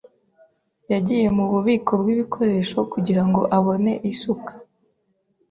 [0.93, 4.53] Yagiye mububiko bwibikoresho kugirango abone isuka.